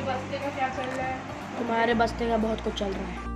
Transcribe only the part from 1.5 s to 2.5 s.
तुम्हारे बस्ते का